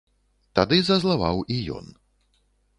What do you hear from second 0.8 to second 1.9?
зазлаваў і ён.